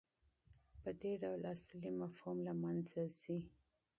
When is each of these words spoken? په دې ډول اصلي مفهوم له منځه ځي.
په 0.81 0.89
دې 1.01 1.13
ډول 1.21 1.41
اصلي 1.55 1.91
مفهوم 2.01 2.37
له 2.47 2.53
منځه 2.63 3.01
ځي. 3.21 3.39